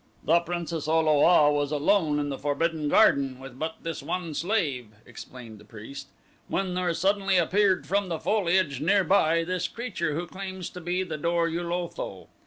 "The 0.23 0.39
Princess 0.39 0.87
O 0.87 0.99
lo 0.99 1.23
a 1.27 1.51
was 1.53 1.71
alone 1.71 2.17
in 2.17 2.29
the 2.29 2.37
Forbidden 2.39 2.89
Garden 2.89 3.37
with 3.39 3.59
but 3.59 3.75
this 3.83 4.01
one 4.01 4.33
slave," 4.33 4.87
explained 5.05 5.59
the 5.59 5.63
priest, 5.63 6.07
"when 6.47 6.73
there 6.73 6.91
suddenly 6.95 7.37
appeared 7.37 7.85
from 7.85 8.09
the 8.09 8.17
foliage 8.17 8.81
nearby 8.81 9.43
this 9.43 9.67
creature 9.67 10.15
who 10.15 10.25
claims 10.25 10.71
to 10.71 10.81
be 10.81 11.03
the 11.03 11.17
Dor 11.19 11.47
ul 11.49 11.71
Otho. 11.71 12.29